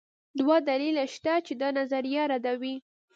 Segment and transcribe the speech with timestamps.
[0.39, 2.75] دوه دلایل شته چې دا نظریه ردوي